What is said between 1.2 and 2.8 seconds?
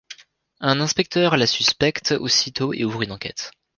la suspecte aussitôt